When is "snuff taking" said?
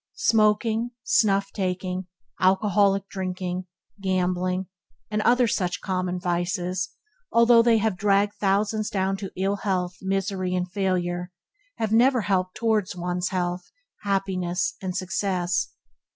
1.03-2.07